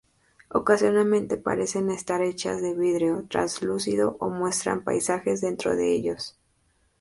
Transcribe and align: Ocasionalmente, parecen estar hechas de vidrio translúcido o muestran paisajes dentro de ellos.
Ocasionalmente, 0.49 1.37
parecen 1.37 1.91
estar 1.91 2.23
hechas 2.23 2.59
de 2.59 2.73
vidrio 2.73 3.27
translúcido 3.29 4.17
o 4.19 4.31
muestran 4.31 4.83
paisajes 4.83 5.41
dentro 5.41 5.75
de 5.75 5.91
ellos. 5.93 6.35